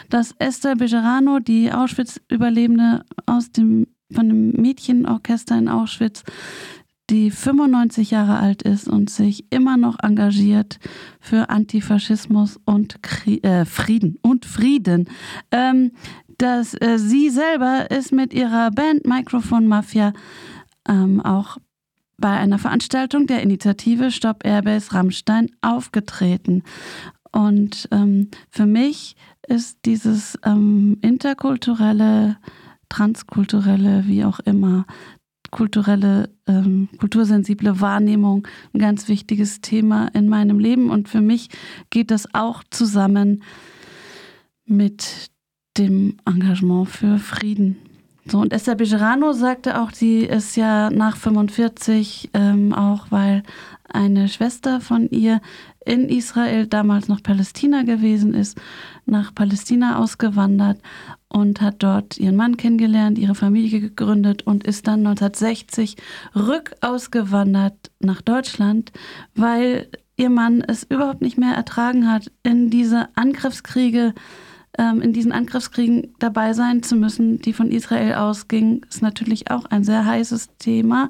dass 0.09 0.35
Esther 0.39 0.75
Bejerano, 0.75 1.39
die 1.39 1.71
Auschwitz-Überlebende 1.71 3.03
aus 3.25 3.51
dem 3.51 3.87
von 4.11 4.25
einem 4.25 4.51
Mädchenorchester 4.51 5.57
in 5.57 5.69
Auschwitz, 5.69 6.23
die 7.09 7.29
95 7.29 8.11
Jahre 8.11 8.39
alt 8.39 8.63
ist 8.63 8.87
und 8.87 9.09
sich 9.09 9.45
immer 9.51 9.77
noch 9.77 9.97
engagiert 10.01 10.79
für 11.19 11.49
Antifaschismus 11.49 12.59
und 12.65 13.03
Krie 13.03 13.41
äh, 13.43 13.65
Frieden 13.65 14.17
und 14.21 14.45
Frieden. 14.45 15.09
Ähm, 15.51 15.91
dass 16.37 16.73
äh, 16.73 16.97
sie 16.97 17.29
selber 17.29 17.91
ist 17.91 18.11
mit 18.11 18.33
ihrer 18.33 18.71
Band 18.71 19.05
Microphone 19.05 19.67
Mafia 19.67 20.13
ähm, 20.87 21.21
auch 21.21 21.57
bei 22.17 22.31
einer 22.31 22.59
Veranstaltung 22.59 23.27
der 23.27 23.41
Initiative 23.41 24.11
Stop 24.11 24.45
Airbase 24.45 24.93
Rammstein 24.93 25.51
aufgetreten. 25.61 26.63
Und 27.31 27.87
ähm, 27.91 28.29
für 28.49 28.65
mich 28.65 29.15
ist 29.47 29.79
dieses 29.85 30.39
ähm, 30.45 30.97
interkulturelle 31.01 32.37
transkulturelle, 32.95 34.05
wie 34.07 34.23
auch 34.23 34.39
immer, 34.39 34.85
kulturelle, 35.51 36.29
ähm, 36.47 36.87
kultursensible 36.97 37.81
Wahrnehmung 37.81 38.47
ein 38.73 38.79
ganz 38.79 39.07
wichtiges 39.09 39.61
Thema 39.61 40.07
in 40.13 40.29
meinem 40.29 40.59
Leben. 40.59 40.89
Und 40.89 41.09
für 41.09 41.21
mich 41.21 41.49
geht 41.89 42.09
das 42.09 42.33
auch 42.33 42.63
zusammen 42.69 43.43
mit 44.65 45.29
dem 45.77 46.17
Engagement 46.25 46.89
für 46.89 47.19
Frieden. 47.19 47.77
So, 48.25 48.39
und 48.39 48.53
Esther 48.53 48.75
Bejerano 48.75 49.33
sagte 49.33 49.79
auch, 49.79 49.91
sie 49.91 50.21
ist 50.21 50.55
ja 50.55 50.89
nach 50.89 51.17
45, 51.17 52.31
ähm, 52.33 52.73
auch 52.73 53.07
weil 53.11 53.43
eine 53.89 54.27
Schwester 54.27 54.81
von 54.81 55.09
ihr 55.09 55.41
in 55.85 56.09
Israel, 56.09 56.67
damals 56.67 57.07
noch 57.07 57.21
Palästina 57.21 57.83
gewesen 57.83 58.33
ist, 58.33 58.59
nach 59.05 59.33
Palästina 59.33 59.99
ausgewandert 59.99 60.79
und 61.29 61.61
hat 61.61 61.75
dort 61.79 62.17
ihren 62.17 62.35
Mann 62.35 62.57
kennengelernt, 62.57 63.17
ihre 63.19 63.35
Familie 63.35 63.79
gegründet 63.79 64.43
und 64.43 64.63
ist 64.63 64.87
dann 64.87 65.05
1960 65.05 65.97
rückausgewandert 66.35 67.91
nach 67.99 68.21
Deutschland, 68.21 68.91
weil 69.35 69.87
ihr 70.17 70.29
Mann 70.29 70.61
es 70.61 70.83
überhaupt 70.83 71.21
nicht 71.21 71.37
mehr 71.37 71.53
ertragen 71.53 72.11
hat, 72.11 72.31
in 72.43 72.69
diese 72.69 73.09
Angriffskriege 73.15 74.07
ähm, 74.07 74.13
in 74.77 75.13
diesen 75.13 75.31
Angriffskriegen 75.31 76.13
dabei 76.19 76.53
sein 76.53 76.83
zu 76.83 76.95
müssen, 76.95 77.39
die 77.41 77.53
von 77.53 77.71
Israel 77.71 78.15
ausgingen, 78.15 78.81
ist 78.89 79.01
natürlich 79.01 79.51
auch 79.51 79.65
ein 79.65 79.83
sehr 79.83 80.05
heißes 80.05 80.49
Thema. 80.57 81.09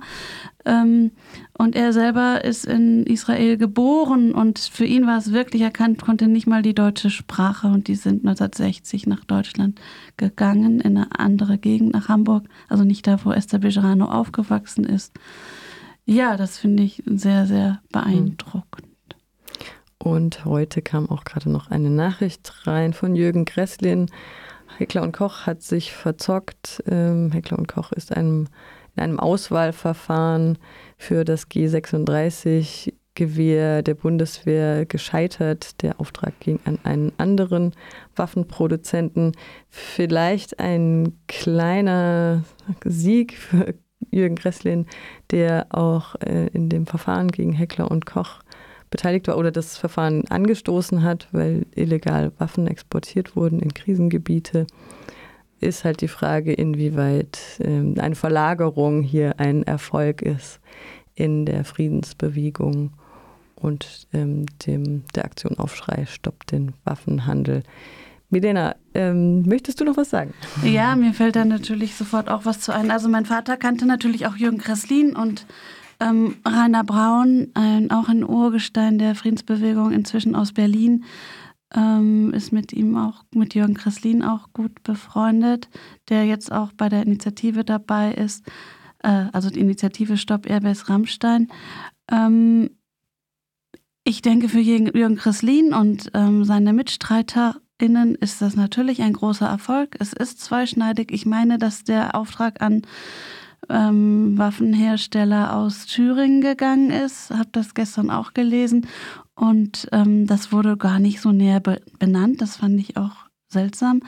Ähm, 0.66 1.12
und 1.58 1.76
er 1.76 1.94
selber 1.94 2.44
ist 2.44 2.66
in 2.66 3.06
Israel 3.06 3.58
geboren 3.58 4.34
und 4.34 4.60
für 4.60 4.86
ihn 4.86 5.06
war 5.06 5.18
es 5.18 5.32
wirklich, 5.32 5.62
er 5.62 5.72
konnte 5.72 6.28
nicht 6.28 6.48
mal 6.48 6.64
die 6.64 6.74
deutsche 6.74 7.10
Sprache 7.10 7.68
und 7.68 7.88
die 7.88 7.96
sind 7.96 8.26
1960 8.26 9.06
nach 9.06 9.24
Deutschland 9.26 9.80
gegangen, 10.18 10.80
in 10.82 10.98
eine 10.98 11.20
andere 11.20 11.58
Gegend, 11.58 11.94
nach 11.94 12.10
Hamburg, 12.10 12.48
also 12.68 12.84
nicht 12.84 13.06
da, 13.06 13.24
wo 13.24 13.32
Esther 13.32 13.60
Bejerano 13.60 14.06
aufgewachsen 14.06 14.86
ist. 14.86 15.14
Ja, 16.06 16.36
das 16.38 16.58
finde 16.58 16.84
ich 16.84 17.04
sehr, 17.06 17.46
sehr 17.46 17.82
beeindruckend. 17.92 18.95
Und 20.06 20.46
heute 20.46 20.84
kam 20.84 21.10
auch 21.10 21.24
gerade 21.24 21.50
noch 21.50 21.72
eine 21.72 21.90
Nachricht 21.90 22.68
rein 22.68 22.94
von 22.94 23.16
Jürgen 23.16 23.44
Gresslin. 23.44 24.06
Heckler 24.78 25.02
und 25.02 25.14
Koch 25.14 25.48
hat 25.48 25.64
sich 25.64 25.94
verzockt. 25.94 26.84
Ähm, 26.88 27.32
Heckler 27.32 27.58
und 27.58 27.68
Koch 27.68 27.92
ist 27.92 28.16
einem, 28.16 28.46
in 28.96 29.02
einem 29.02 29.20
Auswahlverfahren 29.20 30.60
für 31.00 31.26
das 31.26 31.50
G36 31.50 32.94
Gewehr 33.16 33.82
der 33.82 33.96
Bundeswehr 33.96 34.86
gescheitert. 34.86 35.82
Der 35.82 36.00
Auftrag 36.00 36.40
ging 36.40 36.60
an 36.66 36.78
einen 36.84 37.12
anderen 37.18 37.74
Waffenproduzenten. 38.16 39.32
Vielleicht 39.70 40.60
ein 40.60 41.18
kleiner 41.28 42.44
Sieg 42.84 43.40
für 43.40 43.74
Jürgen 44.12 44.36
Gresslin, 44.36 44.86
der 45.32 45.66
auch 45.72 46.14
äh, 46.22 46.46
in 46.50 46.70
dem 46.70 46.86
Verfahren 46.86 47.30
gegen 47.30 47.54
Heckler 47.54 47.90
und 47.90 48.06
Koch 48.06 48.42
beteiligt 48.90 49.28
war 49.28 49.38
oder 49.38 49.52
das 49.52 49.78
Verfahren 49.78 50.28
angestoßen 50.28 51.04
hat, 51.04 51.28
weil 51.32 51.66
illegal 51.76 52.32
Waffen 52.38 52.68
exportiert 52.68 53.36
wurden 53.36 53.60
in 53.60 53.74
Krisengebiete, 53.74 54.68
ist 55.60 55.84
halt 55.84 56.02
die 56.02 56.08
Frage, 56.08 56.54
inwieweit 56.54 57.40
ähm, 57.60 57.96
eine 58.00 58.16
Verlagerung 58.16 59.02
hier 59.02 59.40
ein 59.40 59.64
Erfolg 59.64 60.22
ist 60.22 60.60
in 61.16 61.46
der 61.46 61.64
Friedensbewegung 61.64 62.92
und 63.56 64.08
ähm, 64.14 64.46
dem, 64.66 65.04
der 65.16 65.26
Aktion 65.26 65.58
Aufschrei 65.58 66.06
stoppt 66.06 66.52
den 66.52 66.74
Waffenhandel. 66.84 67.64
Milena, 68.30 68.76
ähm, 68.94 69.44
möchtest 69.44 69.80
du 69.80 69.86
noch 69.86 69.98
was 69.98 70.10
sagen? 70.10 70.34
Ja, 70.64 70.96
mir 70.96 71.14
fällt 71.14 71.36
da 71.36 71.46
natürlich 71.46 71.96
sofort 71.96 72.30
auch 72.30 72.46
was 72.46 72.60
zu 72.60 72.74
ein. 72.74 72.92
Also 72.92 73.08
mein 73.08 73.26
Vater 73.26 73.56
kannte 73.56 73.86
natürlich 73.86 74.28
auch 74.28 74.36
Jürgen 74.36 74.58
Kresslin 74.58 75.16
und 75.16 75.46
ähm, 76.00 76.36
Rainer 76.46 76.84
Braun, 76.84 77.48
ein, 77.54 77.92
auch 77.92 78.10
ein 78.10 78.24
Urgestein 78.24 78.98
der 78.98 79.16
Friedensbewegung, 79.16 79.92
inzwischen 79.92 80.36
aus 80.36 80.54
Berlin, 80.54 81.06
ähm, 81.74 82.34
ist 82.34 82.52
mit 82.52 82.74
ihm 82.74 82.98
auch, 82.98 83.24
mit 83.34 83.56
Jürgen 83.56 83.74
Kreslin 83.74 84.24
auch 84.24 84.54
gut 84.54 84.84
befreundet, 84.84 85.70
der 86.10 86.26
jetzt 86.26 86.52
auch 86.52 86.72
bei 86.74 86.90
der 86.90 87.04
Initiative 87.04 87.64
dabei 87.64 88.14
ist, 88.14 88.46
äh, 89.04 89.26
also 89.34 89.50
die 89.50 89.60
Initiative 89.60 90.18
Stopp 90.18 90.50
Airbase 90.50 90.90
Rammstein. 90.90 91.50
Ähm, 92.12 92.70
ich 94.04 94.22
denke, 94.22 94.50
für 94.50 94.60
Jürgen 94.60 95.18
Kreslin 95.18 95.74
und 95.74 96.12
ähm, 96.14 96.46
seine 96.46 96.74
MitstreiterInnen 96.74 98.14
ist 98.16 98.42
das 98.42 98.56
natürlich 98.56 99.02
ein 99.02 99.14
großer 99.14 99.48
Erfolg. 99.48 99.96
Es 100.00 100.14
ist 100.14 100.40
zweischneidig. 100.42 101.12
Ich 101.12 101.26
meine, 101.26 101.58
dass 101.58 101.84
der 101.84 102.14
Auftrag 102.14 102.62
an 102.62 102.84
ähm, 103.70 104.38
Waffenhersteller 104.38 105.56
aus 105.56 105.86
Thüringen 105.86 106.42
gegangen 106.42 106.92
ist. 106.92 107.32
Habe 107.32 107.50
das 107.52 107.74
gestern 107.74 108.10
auch 108.10 108.34
gelesen. 108.34 108.88
Und 109.36 109.88
ähm, 109.92 110.28
das 110.28 110.52
wurde 110.52 110.78
gar 110.78 111.00
nicht 111.00 111.22
so 111.22 111.32
näher 111.32 111.60
be 111.60 111.82
benannt. 112.00 112.42
Das 112.42 112.58
fand 112.58 112.80
ich 112.80 112.98
auch 112.98 113.26
seltsam. 113.48 114.02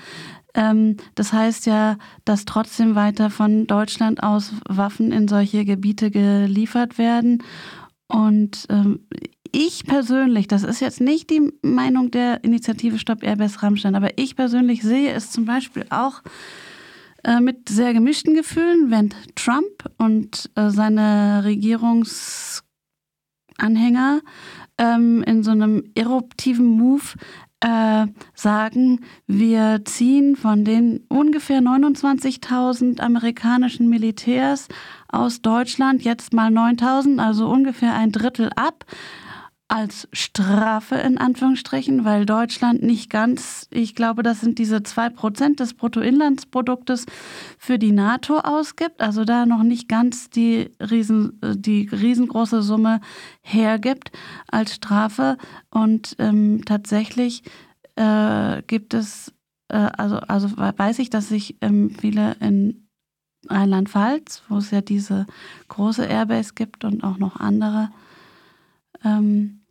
Ähm, 0.54 0.98
das 1.16 1.34
heißt 1.34 1.66
ja, 1.66 1.98
dass 2.26 2.46
trotzdem 2.46 2.96
weiter 2.96 3.30
von 3.30 3.68
Deutschland 3.68 4.24
aus 4.24 4.54
Waffen 4.68 5.12
in 5.12 5.28
solche 5.28 5.66
Gebiete 5.66 6.12
geliefert 6.12 6.98
werden. 6.98 7.44
Und 8.08 8.66
ähm, 8.70 9.02
ich 9.52 9.86
persönlich, 9.86 10.48
das 10.48 10.64
ist 10.64 10.80
jetzt 10.80 11.02
nicht 11.02 11.30
die 11.30 11.52
Meinung 11.62 12.12
der 12.12 12.44
Initiative 12.44 13.00
Stopp 13.00 13.24
Airbus 13.24 13.64
Rammstein, 13.64 13.96
aber 13.96 14.18
ich 14.18 14.36
persönlich 14.36 14.82
sehe 14.82 15.12
es 15.12 15.32
zum 15.32 15.46
Beispiel 15.46 15.86
auch 15.90 16.22
äh, 17.24 17.40
mit 17.40 17.70
sehr 17.70 17.94
gemischten 17.94 18.34
Gefühlen, 18.34 18.92
wenn 18.92 19.14
Trump 19.36 19.90
und 19.98 20.50
äh, 20.56 20.70
seine 20.70 21.44
Regierungsanhänger 21.44 24.22
ähm, 24.78 25.24
in 25.24 25.44
so 25.44 25.52
einem 25.52 25.84
eruptiven 25.96 26.66
Move 26.66 27.14
äh, 27.60 28.06
sagen, 28.36 29.00
wir 29.26 29.82
ziehen 29.86 30.36
von 30.36 30.64
den 30.64 31.06
ungefähr 31.10 31.60
29.000 31.60 33.00
amerikanischen 33.00 33.90
Militärs 33.90 34.68
aus 35.08 35.42
Deutschland 35.42 36.04
jetzt 36.04 36.34
mal 36.34 36.52
9.000, 36.52 37.20
also 37.20 37.48
ungefähr 37.48 37.96
ein 37.96 38.12
Drittel 38.12 38.52
ab 38.56 38.86
als 39.70 40.08
Strafe 40.14 40.96
in 40.96 41.18
Anführungsstrichen, 41.18 42.06
weil 42.06 42.26
Deutschland 42.26 42.84
nicht 42.84 43.10
ganz, 43.10 43.68
ich 43.70 43.96
glaube, 43.96 44.24
das 44.24 44.40
sind 44.40 44.60
diese 44.60 44.82
zwei 44.84 45.10
Prozent 45.10 45.60
des 45.60 45.74
Bruttoinlandsproduktes 45.74 47.06
für 47.58 47.78
die 47.78 47.92
NATO 47.92 48.40
ausgibt, 48.40 49.02
also 49.02 49.26
da 49.26 49.46
noch 49.46 49.64
nicht 49.64 49.90
ganz 49.90 50.30
die, 50.30 50.72
riesen, 50.80 51.42
die 51.44 51.90
riesengroße 51.92 52.62
Summe 52.62 53.02
hergibt 53.42 54.12
als 54.48 54.76
Strafe. 54.76 55.38
Und 55.70 56.16
ähm, 56.20 56.64
tatsächlich 56.66 57.44
äh, 57.98 58.62
gibt 58.68 58.94
es, 58.94 59.34
äh, 59.68 59.76
also, 59.98 60.18
also 60.18 60.50
weiß 60.56 61.00
ich, 61.00 61.10
dass 61.10 61.28
sich 61.28 61.58
ähm, 61.62 61.90
viele 61.90 62.38
in 62.40 62.88
Rheinland-Pfalz, 63.50 64.44
wo 64.48 64.58
es 64.58 64.72
ja 64.72 64.82
diese 64.82 65.26
große 65.68 66.06
Airbase 66.06 66.54
gibt 66.54 66.86
und 66.86 67.04
auch 67.04 67.18
noch 67.18 67.38
andere, 67.38 67.90
ähm, 69.08 69.62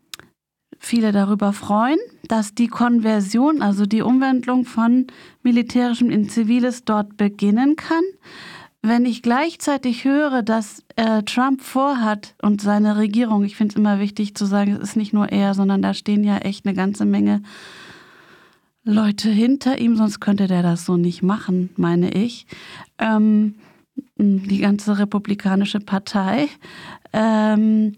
viele 0.79 1.13
darüber 1.13 1.53
freuen, 1.53 1.99
dass 2.29 2.55
die 2.55 2.69
Konversion, 2.69 3.63
also 3.63 3.87
die 3.87 4.03
Umwandlung 4.03 4.65
von 4.65 5.07
militärischem 5.43 6.11
in 6.11 6.29
ziviles 6.29 6.85
dort 6.85 7.17
beginnen 7.17 7.77
kann. 7.77 8.03
Wenn 8.83 9.05
ich 9.05 9.23
gleichzeitig 9.23 10.05
höre, 10.05 10.43
dass 10.43 10.85
äh, 10.95 11.23
Trump 11.25 11.61
vorhat 11.63 12.35
und 12.41 12.61
seine 12.61 12.97
Regierung, 12.97 13.43
ich 13.43 13.57
finde 13.57 13.73
es 13.73 13.77
immer 13.77 13.99
wichtig 13.99 14.37
zu 14.37 14.47
sagen, 14.47 14.73
es 14.77 14.91
ist 14.91 14.97
nicht 14.97 15.13
nur 15.13 15.31
er, 15.31 15.55
sondern 15.55 15.83
da 15.83 15.93
stehen 15.93 16.23
ja 16.23 16.39
echt 16.39 16.67
eine 16.67 16.75
ganze 16.75 17.05
Menge 17.05 17.43
Leute 18.85 19.29
hinter 19.29 19.79
ihm, 19.79 19.97
sonst 19.97 20.21
könnte 20.21 20.47
der 20.47 20.63
das 20.63 20.87
so 20.87 20.97
nicht 20.97 21.23
machen, 21.23 21.71
meine 21.77 22.13
ich. 22.13 22.47
Ähm, 22.99 23.57
die 24.17 24.59
ganze 24.59 24.99
republikanische 24.99 25.81
Partei. 25.81 26.49
Ähm, 27.13 27.97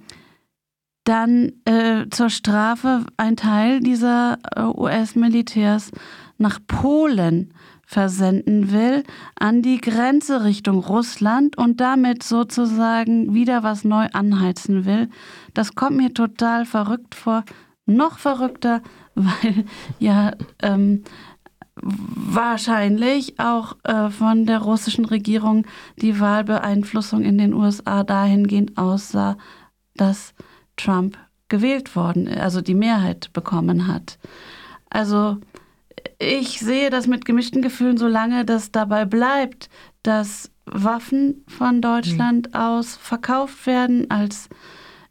dann 1.08 1.52
äh, 1.64 2.06
zur 2.10 2.28
Strafe 2.28 3.06
ein 3.16 3.36
Teil 3.36 3.80
dieser 3.80 4.38
äh, 4.54 4.62
US-Militärs 4.62 5.90
nach 6.36 6.60
Polen 6.66 7.54
versenden 7.86 8.70
will, 8.70 9.04
an 9.40 9.62
die 9.62 9.80
Grenze 9.80 10.44
Richtung 10.44 10.80
Russland 10.80 11.56
und 11.56 11.80
damit 11.80 12.22
sozusagen 12.22 13.32
wieder 13.32 13.62
was 13.62 13.84
neu 13.84 14.08
anheizen 14.12 14.84
will. 14.84 15.08
Das 15.54 15.74
kommt 15.74 15.96
mir 15.96 16.12
total 16.12 16.66
verrückt 16.66 17.14
vor. 17.14 17.44
Noch 17.86 18.18
verrückter, 18.18 18.82
weil 19.14 19.64
ja 19.98 20.32
ähm, 20.62 21.04
wahrscheinlich 21.80 23.40
auch 23.40 23.76
äh, 23.84 24.10
von 24.10 24.44
der 24.44 24.58
russischen 24.58 25.06
Regierung 25.06 25.64
die 25.96 26.20
Wahlbeeinflussung 26.20 27.22
in 27.22 27.38
den 27.38 27.54
USA 27.54 28.04
dahingehend 28.04 28.76
aussah, 28.76 29.38
dass 29.94 30.34
Trump 30.78 31.18
gewählt 31.48 31.96
worden, 31.96 32.28
also 32.28 32.60
die 32.60 32.74
Mehrheit 32.74 33.32
bekommen 33.32 33.86
hat. 33.86 34.18
Also 34.90 35.38
ich 36.18 36.60
sehe 36.60 36.90
das 36.90 37.06
mit 37.06 37.24
gemischten 37.24 37.62
Gefühlen, 37.62 37.96
solange 37.96 38.44
das 38.44 38.72
dabei 38.72 39.04
bleibt, 39.04 39.68
dass 40.02 40.50
Waffen 40.66 41.44
von 41.46 41.80
Deutschland 41.80 42.48
mhm. 42.48 42.54
aus 42.54 42.96
verkauft 42.96 43.66
werden 43.66 44.10
als 44.10 44.48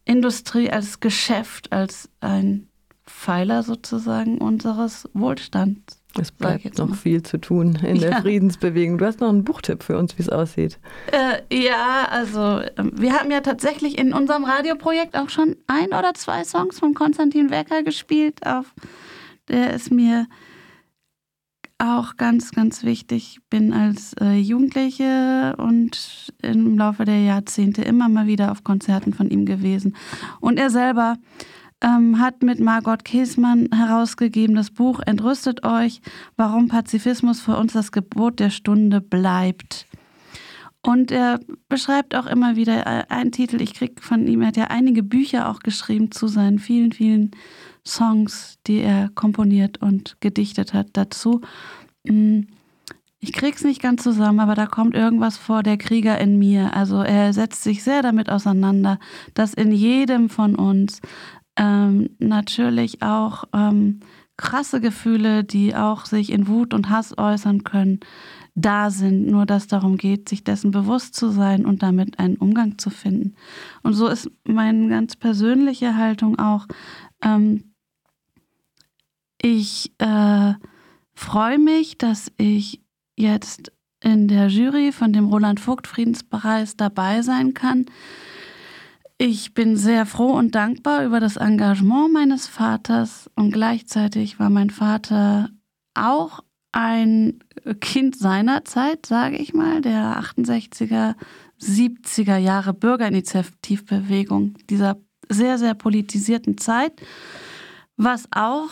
Industrie, 0.06 0.70
als 0.70 1.00
Geschäft, 1.00 1.72
als 1.72 2.10
ein 2.22 2.68
Pfeiler 3.06 3.64
sozusagen 3.64 4.38
unseres 4.38 5.10
Wohlstands. 5.14 5.97
Es 6.20 6.32
bleibt 6.32 6.78
noch 6.78 6.90
mal. 6.90 6.96
viel 6.96 7.24
zu 7.24 7.38
tun 7.38 7.78
in 7.84 8.00
der 8.00 8.12
ja. 8.12 8.22
Friedensbewegung. 8.22 8.98
Du 8.98 9.06
hast 9.06 9.20
noch 9.20 9.30
einen 9.30 9.44
Buchtipp 9.44 9.84
für 9.84 9.98
uns, 9.98 10.18
wie 10.18 10.22
es 10.22 10.30
aussieht. 10.30 10.80
Äh, 11.12 11.64
ja, 11.64 12.08
also 12.10 12.62
ähm, 12.78 12.92
wir 12.96 13.14
haben 13.14 13.32
ja 13.32 13.42
tatsächlich 13.42 13.98
in 13.98 14.14
unserem 14.14 14.44
Radioprojekt 14.44 15.16
auch 15.18 15.30
schon 15.30 15.56
ein 15.68 15.88
oder 15.88 16.14
zwei 16.14 16.44
Songs 16.44 16.80
von 16.80 16.94
Konstantin 16.94 17.50
Wecker 17.50 17.84
gespielt. 17.84 18.46
Auf, 18.46 18.74
der 19.48 19.74
ist 19.74 19.92
mir 19.92 20.28
auch 21.80 22.18
ganz, 22.18 22.52
ganz 22.52 22.84
wichtig. 22.84 23.38
Ich 23.38 23.50
bin 23.50 23.72
als 23.72 24.14
äh, 24.20 24.38
Jugendliche 24.38 25.56
und 25.58 26.34
im 26.42 26.78
Laufe 26.78 27.06
der 27.06 27.22
Jahrzehnte 27.22 27.84
immer 27.84 28.10
mal 28.10 28.26
wieder 28.26 28.52
auf 28.52 28.64
Konzerten 28.64 29.14
von 29.14 29.30
ihm 29.30 29.46
gewesen. 29.46 29.96
Und 30.40 30.58
er 30.58 30.70
selber 30.70 31.18
ähm, 31.82 32.20
hat 32.20 32.44
mit 32.44 32.60
Margot 32.60 33.04
Käßmann 33.04 33.70
herausgegeben 33.74 34.56
das 34.56 34.72
Buch 34.72 35.00
Entrüstet 35.06 35.64
euch, 35.66 36.02
warum 36.36 36.68
Pazifismus 36.68 37.42
für 37.42 37.58
uns 37.58 37.74
das 37.74 37.92
Gebot 37.92 38.40
der 38.40 38.50
Stunde 38.50 39.02
bleibt. 39.02 39.86
Und 40.82 41.12
er 41.12 41.40
beschreibt 41.70 42.16
auch 42.16 42.28
immer 42.28 42.56
wieder 42.56 42.86
äh, 42.88 43.04
einen 43.10 43.32
Titel, 43.32 43.62
ich 43.62 43.74
kriege 43.74 44.02
von 44.02 44.28
ihm, 44.28 44.42
er 44.42 44.48
hat 44.48 44.58
ja 44.58 44.66
einige 44.66 45.04
Bücher 45.04 45.50
auch 45.50 45.60
geschrieben 45.60 46.12
zu 46.12 46.28
seinen 46.28 46.60
vielen, 46.60 46.92
vielen 46.92 47.32
Songs, 47.86 48.58
die 48.68 48.80
er 48.80 49.10
komponiert 49.10 49.82
und 49.82 50.18
gedichtet 50.22 50.74
hat 50.74 50.88
dazu. 50.94 51.42
Mm, 52.04 52.42
ich 53.20 53.34
krieg's 53.34 53.64
nicht 53.64 53.82
ganz 53.82 54.04
zusammen, 54.04 54.40
aber 54.40 54.54
da 54.54 54.68
kommt 54.68 54.94
irgendwas 54.96 55.38
vor, 55.38 55.64
der 55.64 55.78
Krieger 55.78 56.20
in 56.20 56.38
mir. 56.38 56.76
Also 56.76 57.02
er 57.02 57.34
setzt 57.34 57.64
sich 57.64 57.84
sehr 57.84 58.04
damit 58.04 58.30
auseinander, 58.30 59.00
dass 59.34 59.56
in 59.56 59.72
jedem 59.72 60.30
von 60.30 60.56
uns 60.56 61.02
ähm, 61.58 62.10
natürlich 62.20 63.02
auch 63.02 63.46
ähm, 63.54 64.00
krasse 64.38 64.80
Gefühle, 64.80 65.44
die 65.44 65.76
auch 65.76 66.06
sich 66.06 66.32
in 66.32 66.48
Wut 66.48 66.74
und 66.74 66.90
Hass 66.90 67.18
äußern 67.18 67.64
können, 67.64 68.00
da 68.56 68.90
sind. 68.92 69.28
Nur 69.28 69.46
dass 69.46 69.68
darum 69.68 69.98
geht, 69.98 70.30
sich 70.30 70.44
dessen 70.44 70.72
bewusst 70.72 71.16
zu 71.16 71.30
sein 71.30 71.66
und 71.66 71.84
damit 71.84 72.20
einen 72.20 72.38
Umgang 72.38 72.78
zu 72.78 72.90
finden. 72.90 73.36
Und 73.84 73.94
so 73.94 74.08
ist 74.08 74.30
meine 74.46 74.88
ganz 74.88 75.16
persönliche 75.16 75.98
Haltung 75.98 76.40
auch. 76.40 76.68
Ähm, 77.22 77.74
ich 79.42 79.92
äh, 79.98 80.54
freue 81.14 81.60
mich, 81.60 81.98
dass 81.98 82.32
ich 82.38 82.82
jetzt 83.16 83.72
in 84.02 84.28
der 84.28 84.48
Jury 84.48 84.92
von 84.92 85.14
dem 85.14 85.26
Roland 85.26 85.60
Vogt 85.60 85.88
Friedenspreis 85.88 86.78
dabei 86.78 87.22
sein 87.24 87.54
kann. 87.54 87.86
Ich 89.20 89.56
bin 89.56 89.78
sehr 89.78 90.06
froh 90.06 90.34
und 90.34 90.54
dankbar 90.54 91.04
über 91.04 91.20
das 91.20 91.38
Engagement 91.38 92.14
meines 92.14 92.46
Vaters 92.46 93.32
und 93.36 93.52
gleichzeitig 93.52 94.40
war 94.40 94.52
mein 94.52 94.70
Vater 94.70 95.50
auch 95.96 96.44
ein 96.72 97.40
Kind 97.82 98.16
seiner 98.16 98.64
Zeit, 98.66 99.08
sage 99.08 99.38
ich 99.38 99.56
mal, 99.56 99.82
der 99.82 100.22
68er, 100.22 101.16
70er 101.60 102.38
Jahre 102.38 102.76
Bürgerinitiativbewegung, 102.76 104.54
dieser 104.70 104.98
sehr, 105.30 105.58
sehr 105.58 105.74
politisierten 105.74 106.60
Zeit, 106.60 107.02
was 107.96 108.28
auch 108.32 108.70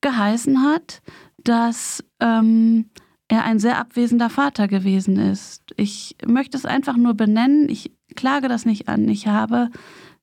geheißen 0.00 0.62
hat, 0.62 1.02
dass 1.38 2.04
ähm, 2.20 2.90
er 3.28 3.44
ein 3.44 3.58
sehr 3.58 3.78
abwesender 3.78 4.30
Vater 4.30 4.68
gewesen 4.68 5.18
ist. 5.18 5.62
Ich 5.76 6.16
möchte 6.26 6.56
es 6.56 6.64
einfach 6.64 6.96
nur 6.96 7.14
benennen. 7.14 7.68
Ich 7.68 7.92
klage 8.16 8.48
das 8.48 8.64
nicht 8.64 8.88
an. 8.88 9.08
Ich 9.08 9.26
habe 9.26 9.70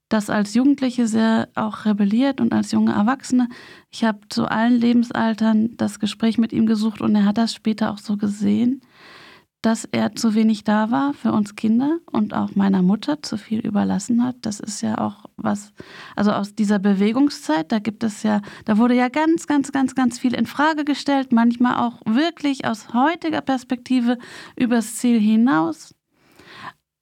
das 0.10 0.30
als 0.30 0.54
Jugendliche 0.54 1.08
sehr 1.08 1.50
auch 1.56 1.86
rebelliert 1.86 2.42
und 2.42 2.54
als 2.54 2.72
junge 2.72 2.94
Erwachsene. 2.94 3.48
Ich 3.92 4.04
habe 4.04 4.20
zu 4.30 4.46
allen 4.46 4.80
Lebensaltern 4.80 5.78
das 5.78 6.00
Gespräch 6.00 6.38
mit 6.38 6.54
ihm 6.54 6.66
gesucht 6.66 7.02
und 7.02 7.16
er 7.16 7.26
hat 7.26 7.38
das 7.38 7.54
später 7.54 7.92
auch 7.92 7.98
so 7.98 8.18
gesehen 8.18 8.82
dass 9.66 9.84
er 9.86 10.14
zu 10.14 10.36
wenig 10.36 10.64
da 10.64 10.92
war 10.92 11.16
für 11.16 11.32
uns 11.32 11.56
Kinder 11.56 11.98
und 12.12 12.36
auch 12.36 12.54
meiner 12.56 12.84
Mutter 12.84 13.24
zu 13.24 13.36
viel 13.36 13.62
überlassen 13.62 14.24
hat. 14.24 14.36
Das 14.44 14.60
ist 14.60 14.82
ja 14.82 15.00
auch 15.00 15.26
was, 15.38 15.74
also 16.16 16.34
aus 16.34 16.54
dieser 16.54 16.78
Bewegungszeit, 16.78 17.72
da 17.72 17.80
gibt 17.80 18.04
es 18.04 18.22
ja, 18.22 18.44
da 18.66 18.78
wurde 18.78 18.94
ja 18.94 19.10
ganz, 19.10 19.48
ganz, 19.48 19.72
ganz, 19.72 19.96
ganz 19.96 20.20
viel 20.20 20.36
in 20.36 20.46
Frage 20.46 20.86
gestellt, 20.86 21.32
manchmal 21.32 21.78
auch 21.78 22.00
wirklich 22.06 22.66
aus 22.66 22.94
heutiger 22.94 23.42
Perspektive 23.42 24.20
übers 24.56 24.98
Ziel 24.98 25.20
hinaus. 25.20 25.96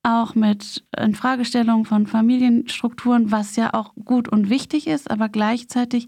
Auch 0.04 0.34
mit 0.34 0.86
Infragestellung 0.98 1.84
von 1.84 2.08
Familienstrukturen, 2.08 3.30
was 3.30 3.58
ja 3.58 3.74
auch 3.74 3.94
gut 3.96 4.30
und 4.30 4.50
wichtig 4.50 4.88
ist, 4.88 5.12
aber 5.12 5.28
gleichzeitig 5.28 6.08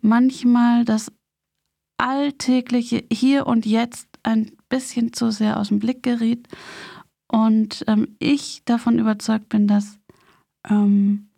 manchmal 0.00 0.84
das 0.84 1.10
alltägliche 1.98 3.04
Hier 3.12 3.48
und 3.48 3.66
Jetzt 3.66 4.08
ein 4.28 4.52
bisschen 4.68 5.12
zu 5.12 5.30
sehr 5.30 5.58
aus 5.58 5.68
dem 5.68 5.78
Blick 5.78 6.02
geriet. 6.02 6.46
Und 7.26 7.84
ähm, 7.88 8.16
ich 8.18 8.62
davon 8.64 8.98
überzeugt 8.98 9.48
bin, 9.48 9.66
dass 9.66 9.98
ähm, 10.68 11.28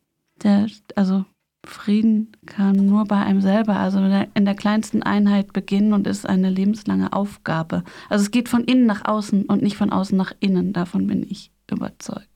der, 0.43 0.69
also 0.97 1.25
Frieden 1.65 2.33
kann 2.47 2.87
nur 2.87 3.05
bei 3.05 3.19
einem 3.19 3.41
selber, 3.41 3.77
also 3.77 3.99
in 3.99 4.11
der, 4.11 4.29
in 4.35 4.45
der, 4.45 4.55
kleinsten 4.55 5.03
Einheit 5.03 5.53
beginnen 5.53 5.93
und 5.93 6.07
ist 6.07 6.27
eine 6.27 6.49
lebenslange 6.49 7.13
Aufgabe. 7.13 7.85
Also 8.09 8.23
es 8.25 8.31
geht 8.31 8.49
von 8.49 8.65
innen 8.65 8.87
nach 8.87 9.05
außen 9.05 9.45
und 9.45 9.63
nicht 9.63 9.77
von 9.77 9.93
außen 9.93 10.17
nach 10.17 10.33
innen. 10.41 10.73
Davon 10.73 11.07
bin 11.07 11.23
ich 11.23 11.51
überzeugt. 11.71 12.30